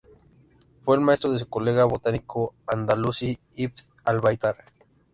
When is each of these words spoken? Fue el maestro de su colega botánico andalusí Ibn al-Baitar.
Fue 0.81 0.95
el 0.95 1.01
maestro 1.03 1.31
de 1.31 1.37
su 1.37 1.47
colega 1.47 1.85
botánico 1.85 2.55
andalusí 2.65 3.37
Ibn 3.53 3.75
al-Baitar. 4.03 4.57